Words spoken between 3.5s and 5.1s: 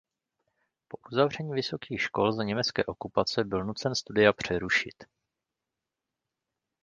nucen studia přerušit.